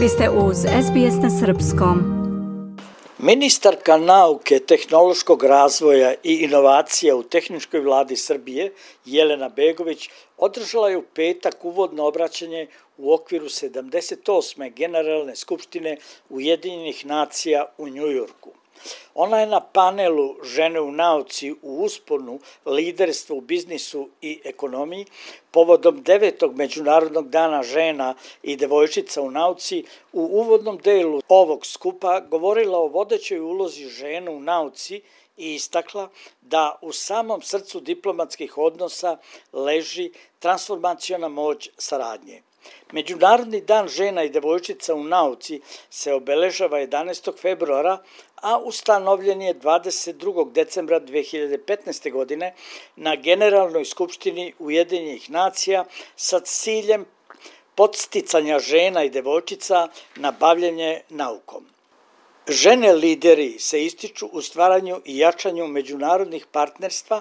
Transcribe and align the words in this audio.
Vi 0.00 0.08
ste 0.08 0.30
uz 0.30 0.56
SBS 0.56 1.22
na 1.22 1.30
Srpskom. 1.30 1.98
Ministarka 3.18 3.96
nauke, 3.96 4.58
tehnološkog 4.58 5.44
razvoja 5.44 6.14
i 6.22 6.34
inovacija 6.34 7.16
u 7.16 7.22
Tehničkoj 7.22 7.80
vladi 7.80 8.16
Srbije, 8.16 8.72
Jelena 9.04 9.48
Begović, 9.48 10.08
održala 10.36 10.88
je 10.88 10.96
u 10.96 11.02
petak 11.14 11.64
uvodno 11.64 12.06
obraćanje 12.06 12.66
u 12.98 13.12
okviru 13.12 13.46
78. 13.46 14.74
Generalne 14.74 15.36
skupštine 15.36 15.96
Ujedinjenih 16.28 17.06
nacija 17.06 17.64
u 17.78 17.88
Njujorku. 17.88 18.50
Ona 19.20 19.38
je 19.40 19.46
na 19.46 19.60
panelu 19.60 20.36
Žene 20.42 20.80
u 20.80 20.92
nauci 20.92 21.52
u 21.52 21.82
usponu 21.84 22.38
liderstva 22.66 23.36
u 23.36 23.40
biznisu 23.40 24.08
i 24.22 24.40
ekonomiji 24.44 25.06
povodom 25.50 26.02
devetog 26.02 26.56
Međunarodnog 26.56 27.28
dana 27.28 27.62
žena 27.62 28.14
i 28.42 28.56
devojčica 28.56 29.22
u 29.22 29.30
nauci 29.30 29.84
u 30.12 30.20
uvodnom 30.20 30.78
delu 30.78 31.20
ovog 31.28 31.66
skupa 31.66 32.20
govorila 32.20 32.78
o 32.78 32.86
vodećoj 32.86 33.40
ulozi 33.40 33.88
žena 33.88 34.30
u 34.30 34.40
nauci 34.40 35.02
i 35.36 35.54
istakla 35.54 36.08
da 36.40 36.78
u 36.82 36.92
samom 36.92 37.42
srcu 37.42 37.80
diplomatskih 37.80 38.58
odnosa 38.58 39.16
leži 39.52 40.12
transformacijona 40.38 41.28
moć 41.28 41.70
saradnje. 41.76 42.42
Međunarodni 42.92 43.60
dan 43.60 43.88
žena 43.88 44.24
i 44.24 44.30
devojčica 44.30 44.94
u 44.94 45.04
nauci 45.04 45.60
se 45.90 46.14
obeležava 46.14 46.78
11. 46.78 47.40
februara, 47.40 47.98
a 48.36 48.58
ustanovljen 48.58 49.42
je 49.42 49.54
22. 49.54 50.52
decembra 50.52 51.00
2015. 51.00 52.12
godine 52.12 52.54
na 52.96 53.16
Generalnoj 53.16 53.84
skupštini 53.84 54.52
Ujedinjenih 54.58 55.30
nacija 55.30 55.84
sa 56.16 56.40
ciljem 56.40 57.04
podsticanja 57.74 58.58
žena 58.58 59.04
i 59.04 59.10
devojčica 59.10 59.88
na 60.16 60.30
bavljanje 60.30 61.00
naukom. 61.08 61.66
Žene 62.50 62.92
lideri 62.92 63.58
se 63.58 63.84
ističu 63.84 64.26
u 64.26 64.40
stvaranju 64.42 64.96
i 65.04 65.18
jačanju 65.18 65.66
međunarodnih 65.66 66.46
partnerstva 66.46 67.20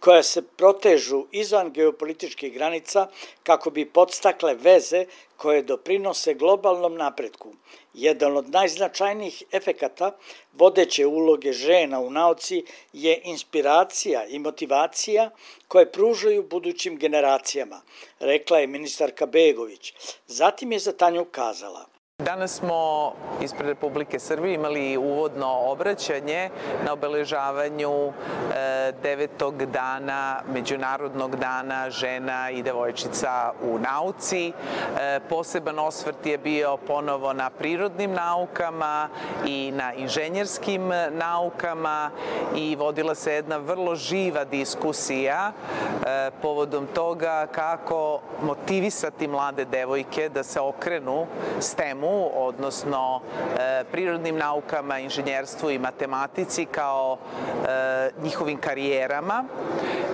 koja 0.00 0.22
se 0.22 0.42
protežu 0.42 1.26
izvan 1.32 1.72
geopolitičkih 1.72 2.52
granica 2.52 3.06
kako 3.42 3.70
bi 3.70 3.84
podstakle 3.84 4.54
veze 4.54 5.04
koje 5.36 5.62
doprinose 5.62 6.34
globalnom 6.34 6.96
napretku. 6.96 7.52
Jedan 7.94 8.36
od 8.36 8.50
najznačajnijih 8.50 9.42
efekata 9.52 10.16
vodeće 10.52 11.06
uloge 11.06 11.52
žena 11.52 12.00
u 12.00 12.10
nauci 12.10 12.64
je 12.92 13.20
inspiracija 13.24 14.26
i 14.26 14.38
motivacija 14.38 15.30
koje 15.68 15.92
pružaju 15.92 16.42
budućim 16.42 16.96
generacijama, 16.96 17.82
rekla 18.20 18.58
je 18.58 18.66
ministarka 18.66 19.26
Begović. 19.26 19.94
Zatim 20.26 20.72
je 20.72 20.78
za 20.78 20.92
Tanju 20.92 21.24
kazala– 21.24 21.86
Danas 22.24 22.52
smo 22.52 23.12
ispred 23.42 23.68
Republike 23.68 24.18
Srbije 24.18 24.54
imali 24.54 24.96
uvodno 24.96 25.46
obraćanje 25.46 26.50
na 26.84 26.92
obeležavanju 26.92 28.08
e, 28.08 28.12
devetog 29.02 29.64
dana, 29.64 30.42
Međunarodnog 30.52 31.36
dana 31.36 31.90
žena 31.90 32.50
i 32.50 32.62
devojčica 32.62 33.52
u 33.62 33.78
nauci. 33.78 34.48
E, 34.48 35.20
poseban 35.28 35.78
osvrt 35.78 36.26
je 36.26 36.38
bio 36.38 36.76
ponovo 36.76 37.32
na 37.32 37.50
prirodnim 37.50 38.12
naukama 38.12 39.08
i 39.46 39.72
na 39.74 39.94
inženjerskim 39.94 40.90
naukama 41.10 42.10
i 42.56 42.76
vodila 42.76 43.14
se 43.14 43.32
jedna 43.32 43.56
vrlo 43.56 43.94
živa 43.94 44.44
diskusija 44.44 45.52
e, 45.52 46.30
povodom 46.42 46.86
toga 46.86 47.46
kako 47.52 48.20
motivisati 48.42 49.28
mlade 49.28 49.64
devojke 49.64 50.28
da 50.28 50.42
se 50.42 50.60
okrenu 50.60 51.26
STEM-u 51.60 52.09
odnosno 52.34 53.20
e, 53.58 53.84
prirodnim 53.92 54.36
naukama, 54.36 54.98
inženjerstvu 54.98 55.70
i 55.70 55.78
matematici 55.78 56.66
kao 56.66 57.16
e, 57.16 58.10
njihovim 58.22 58.58
karijerama, 58.58 59.44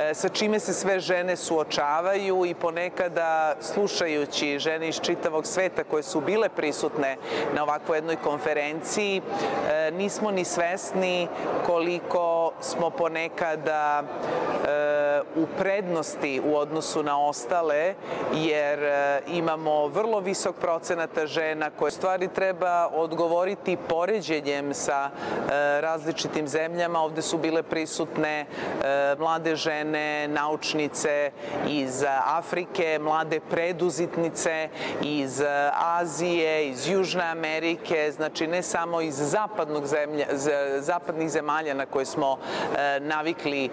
e, 0.00 0.14
sa 0.14 0.28
čime 0.28 0.60
se 0.60 0.72
sve 0.72 1.00
žene 1.00 1.36
suočavaju 1.36 2.46
i 2.46 2.54
ponekada 2.54 3.54
slušajući 3.60 4.58
žene 4.58 4.88
iz 4.88 5.00
čitavog 5.00 5.46
sveta 5.46 5.84
koje 5.84 6.02
su 6.02 6.20
bile 6.20 6.48
prisutne 6.48 7.16
na 7.54 7.62
ovakvoj 7.62 7.98
jednoj 7.98 8.16
konferenciji, 8.16 9.22
e, 9.70 9.90
nismo 9.90 10.30
ni 10.30 10.44
svesni 10.44 11.28
koliko 11.66 12.52
smo 12.60 12.90
ponekada 12.90 14.02
e, 14.02 14.99
u 15.36 15.46
prednosti 15.58 16.40
u 16.44 16.56
odnosu 16.56 17.02
na 17.02 17.20
ostale, 17.26 17.94
jer 18.34 18.82
e, 18.82 19.20
imamo 19.26 19.86
vrlo 19.86 20.20
visok 20.20 20.56
procenata 20.56 21.26
žena 21.26 21.70
koje 21.70 21.90
stvari 21.90 22.28
treba 22.28 22.88
odgovoriti 22.94 23.76
poređenjem 23.88 24.74
sa 24.74 25.10
e, 25.10 25.10
različitim 25.80 26.48
zemljama. 26.48 27.00
Ovde 27.00 27.22
su 27.22 27.38
bile 27.38 27.62
prisutne 27.62 28.40
e, 28.40 28.46
mlade 29.18 29.56
žene, 29.56 30.28
naučnice 30.28 31.30
iz 31.68 32.04
Afrike, 32.24 32.98
mlade 33.00 33.40
preduzitnice 33.40 34.68
iz 35.02 35.42
Azije, 35.74 36.68
iz 36.68 36.88
Južne 36.88 37.24
Amerike, 37.24 38.12
znači 38.16 38.46
ne 38.46 38.62
samo 38.62 39.00
iz 39.00 39.14
zapadnog 39.14 39.86
zemlja, 39.86 40.26
zapadnih 40.78 41.30
zemalja 41.30 41.74
na 41.74 41.86
koje 41.86 42.04
smo 42.04 42.38
navikli 43.00 43.70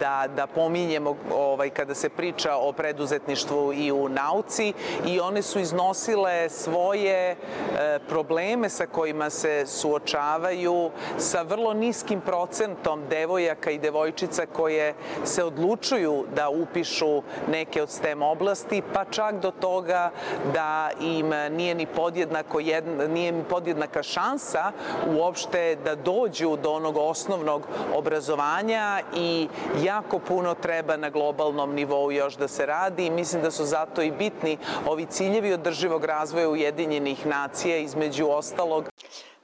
da, 0.00 0.26
da 0.36 0.46
pominjemo 0.66 1.16
ovaj, 1.34 1.70
kada 1.70 1.94
se 1.94 2.08
priča 2.08 2.56
o 2.56 2.72
preduzetništvu 2.72 3.72
i 3.72 3.92
u 3.92 4.08
nauci 4.08 4.72
i 5.06 5.20
one 5.20 5.42
su 5.42 5.60
iznosile 5.60 6.48
svoje 6.48 7.36
E, 7.76 7.98
probleme 8.08 8.68
sa 8.68 8.86
kojima 8.86 9.30
se 9.30 9.66
suočavaju 9.66 10.90
sa 11.18 11.42
vrlo 11.42 11.74
niskim 11.74 12.20
procentom 12.20 13.02
devojaka 13.10 13.70
i 13.70 13.78
devojčica 13.78 14.46
koje 14.46 14.94
se 15.24 15.44
odlučuju 15.44 16.24
da 16.34 16.48
upišu 16.48 17.22
neke 17.50 17.82
od 17.82 17.90
STEM 17.90 18.22
oblasti, 18.22 18.82
pa 18.92 19.04
čak 19.04 19.40
do 19.40 19.50
toga 19.50 20.10
da 20.52 20.90
im 21.00 21.30
nije 21.50 21.74
ni 21.74 21.86
podjednako 21.86 22.60
jedna, 22.60 23.06
nije 23.06 23.32
ni 23.32 23.44
podjednaka 23.44 24.02
šansa 24.02 24.72
uopšte 25.06 25.76
da 25.84 25.94
dođu 25.94 26.56
do 26.56 26.72
onog 26.72 26.96
osnovnog 26.96 27.66
obrazovanja 27.94 29.00
i 29.16 29.48
jako 29.84 30.18
puno 30.18 30.54
treba 30.62 30.96
na 30.96 31.10
globalnom 31.10 31.74
nivou 31.74 32.12
još 32.12 32.34
da 32.34 32.48
se 32.48 32.66
radi 32.66 33.06
i 33.06 33.10
mislim 33.10 33.42
da 33.42 33.50
su 33.50 33.64
zato 33.64 34.02
i 34.02 34.10
bitni 34.10 34.58
ovi 34.86 35.06
ciljevi 35.06 35.52
održivog 35.52 36.04
razvoja 36.04 36.48
Ujedinjenih 36.48 37.26
nacija 37.26 37.76
između 37.76 38.28
ostalog. 38.28 38.88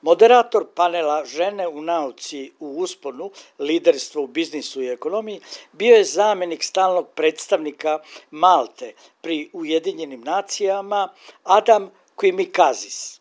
Moderator 0.02 0.66
panela 0.74 1.24
Žene 1.24 1.68
u 1.68 1.82
nauci 1.82 2.50
u 2.60 2.68
usponu, 2.78 3.30
liderstvo 3.58 4.22
u 4.22 4.26
biznisu 4.26 4.82
i 4.82 4.88
ekonomiji, 4.88 5.40
bio 5.72 5.96
je 5.96 6.04
zamenik 6.04 6.62
stalnog 6.62 7.08
predstavnika 7.14 7.98
Malte 8.30 8.92
pri 9.20 9.50
Ujedinjenim 9.52 10.20
nacijama 10.20 11.08
Adam 11.44 11.90
Kvimikazis. 12.16 13.20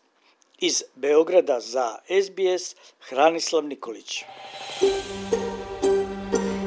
Iz 0.58 0.82
Beograda 0.94 1.60
za 1.60 1.96
SBS 2.06 2.76
Hranislav 3.00 3.64
Nikolić. 3.64 4.24